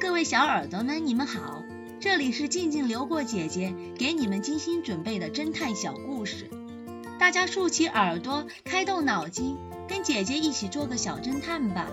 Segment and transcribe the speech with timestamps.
[0.00, 1.62] 各位小耳朵们，你们好，
[2.00, 6.48] 这里是静静流过姐姐给你们精心准备的侦探小故事，
[7.18, 11.86] 大家竖起耳朵，开动脑筋，跟姐姐一起做个小侦探吧。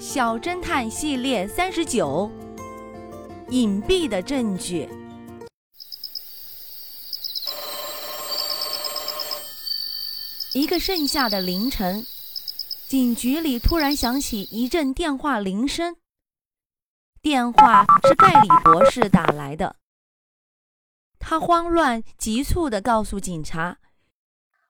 [0.00, 2.28] 小侦探系列三十九，
[3.50, 4.88] 隐蔽的证据。
[10.52, 12.04] 一个盛夏的凌晨，
[12.86, 15.96] 警局里突然响起一阵电话铃声。
[17.22, 19.76] 电话是盖里博士打来的。
[21.18, 23.78] 他慌乱急促地告诉警察：“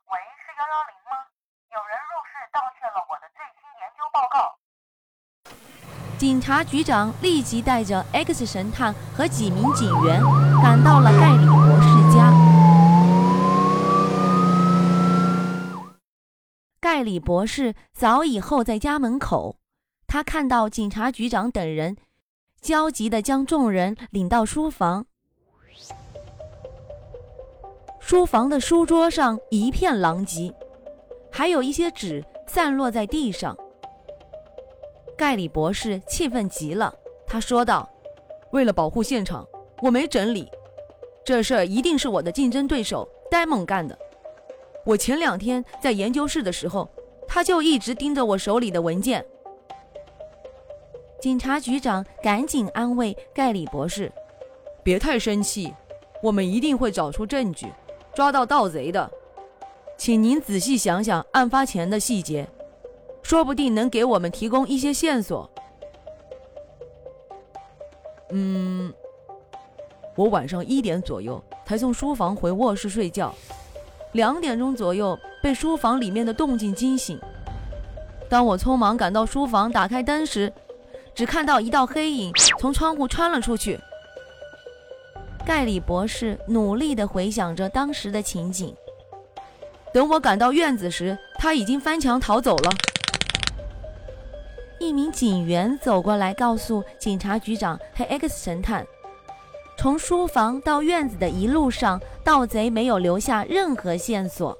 [0.07, 1.27] 喂，是幺幺零吗？
[1.73, 4.55] 有人入室盗窃了我的最新研究报告。”
[6.17, 10.23] 警察局长立即带着 X 神探和几名警员
[10.63, 12.33] 赶到了盖里博士家。
[16.95, 19.57] 盖里博士早已候在家门口，
[20.07, 21.97] 他看到警察局长等人，
[22.61, 25.05] 焦急地将众人领到书房。
[27.99, 30.55] 书房的书桌上一片狼藉，
[31.33, 33.59] 还有一些纸散落在地上。
[35.19, 36.95] 盖里博士气愤极了，
[37.27, 37.91] 他说道
[38.55, 39.45] ：“为了保护现场，
[39.83, 40.49] 我没整理，
[41.25, 43.99] 这事儿一定是我的竞争对手呆萌干的。”
[44.85, 46.89] 我前两天在研究室的时候，
[47.27, 49.25] 他就一直盯着我手里的文件。
[51.21, 54.13] 警察局长赶紧安慰盖里博士
[54.85, 55.73] ：“别太生气，
[56.23, 57.67] 我们一定会找出证据，
[58.15, 59.11] 抓到盗贼的。
[59.97, 62.47] 请您仔细想想案发前的细节，
[63.23, 65.51] 说不定能给我们提供一些线索。”
[68.31, 68.93] 嗯，
[70.15, 73.35] 我晚上一点左右才从书房回卧室睡觉。
[74.15, 77.21] 两点钟左右，被书房里面的动静惊醒。
[78.29, 80.53] 当我匆忙赶到书房打开灯时，
[81.17, 83.79] 只看到一道黑影从窗户穿了出去。
[85.45, 88.73] 盖里博士努力地回想着当时的情景。
[89.93, 92.71] 等我赶到院子时，他已经翻墙逃走了。
[94.79, 98.87] 一名警员走过来，告诉警察局长和 X 神探。
[99.77, 104.57] 从书房到院子的一路上，盗贼没有留下任何线索。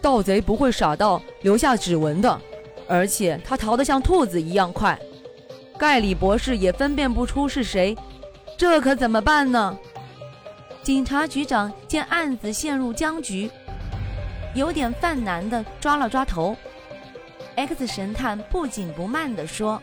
[0.00, 2.40] 盗贼不会傻到留下指纹的，
[2.88, 4.98] 而且他逃得像兔子一样快。
[5.78, 7.96] 盖里博士也分辨不出是谁，
[8.56, 9.78] 这可怎么办呢？
[10.82, 13.50] 警察局长见案子陷入僵局，
[14.54, 16.56] 有点犯难的抓了抓头。
[17.54, 19.80] X 神探不紧不慢地说：“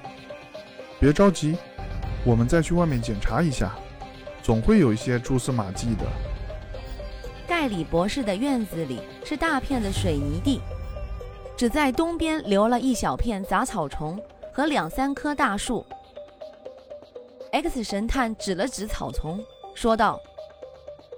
[1.00, 1.58] 别着急。”
[2.26, 3.76] 我们再去外面检查一下，
[4.42, 6.06] 总会有一些蛛丝马迹的。
[7.46, 10.62] 盖里博士的院子里是大片的水泥地，
[11.58, 14.18] 只在东边留了一小片杂草丛
[14.54, 15.86] 和两三棵大树。
[17.52, 19.44] X 神探指了指草丛，
[19.76, 20.18] 说道：“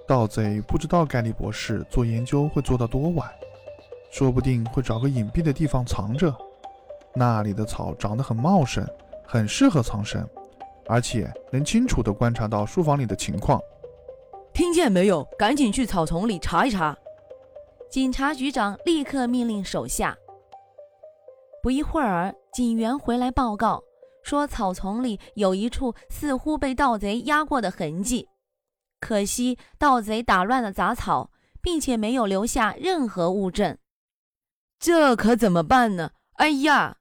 [0.08, 3.30] 盗贼不知道盖里博士做研究会做到多晚，
[4.10, 6.34] 说不定会找个隐蔽的地方藏着。
[7.14, 8.84] 那里的草长得很茂盛，
[9.24, 10.28] 很适合藏身。”
[10.88, 13.60] 而且能清楚地观察到书房里的情况，
[14.52, 15.24] 听见没有？
[15.38, 16.96] 赶紧去草丛里查一查！
[17.90, 20.16] 警察局长立刻命令手下。
[21.62, 23.82] 不一会儿，警员回来报告
[24.22, 28.28] 说，草丛里有一处似乎被盗贼压过的痕迹，
[29.00, 31.30] 可惜盗贼打乱了杂草，
[31.60, 33.76] 并且没有留下任何物证。
[34.78, 36.10] 这可怎么办呢？
[36.34, 36.98] 哎呀！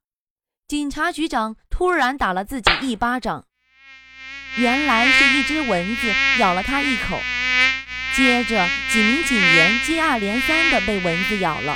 [0.67, 3.45] 警察局长突然打了自己一巴掌。
[4.57, 7.19] 原来是一只蚊子咬了他一口，
[8.15, 11.75] 接着几名警员接二连三的被蚊子咬了，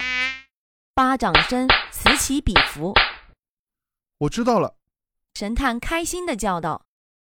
[0.94, 2.94] 巴掌声此起彼伏。
[4.19, 4.75] 我知道了，
[5.34, 6.85] 神探开心的叫道。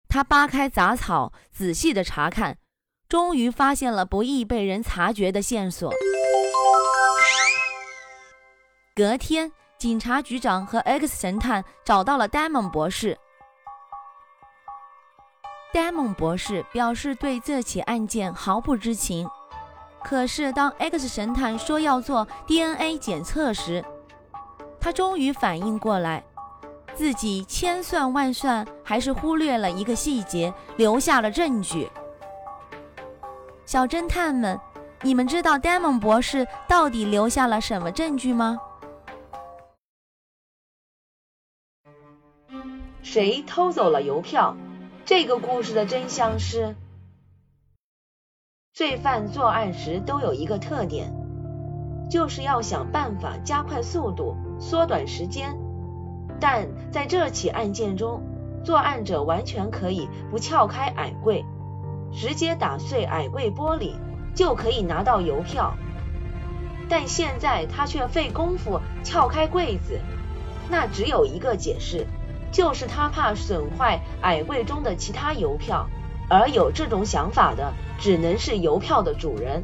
[0.08, 2.58] 他扒开杂草，仔细的查看，
[3.08, 5.94] 终于发现了不易被人察觉的线索。
[8.96, 13.16] 隔天，警察局长和 X 神探找到了戴蒙博士。
[15.76, 19.30] 戴蒙博士表示对这起案件毫不知情。
[20.02, 23.84] 可是，当 X 神探说要做 DNA 检测时，
[24.80, 26.24] 他终于反应过来，
[26.94, 31.92] 自己千算万算还是忽略了一个细节，留下了证据。
[33.66, 34.58] 小侦探们，
[35.02, 38.58] 你们知道戴蒙博士到底留下了什么证据吗？
[43.04, 44.56] 谁偷走了邮票？
[45.06, 46.76] 这个故事的真相是，
[48.74, 51.14] 罪犯作案时都有一个特点，
[52.10, 55.56] 就是要想办法加快速度、缩短时间。
[56.40, 58.24] 但在这起案件中，
[58.64, 61.46] 作案者完全可以不撬开矮柜，
[62.12, 63.94] 直接打碎矮柜玻璃
[64.34, 65.76] 就可以拿到邮票。
[66.90, 70.00] 但现在他却费功夫撬开柜子，
[70.68, 72.08] 那只有一个解释，
[72.56, 75.90] 就是他怕损坏矮柜中的其他邮票，
[76.30, 79.62] 而有这种想法的只能是邮票的主人。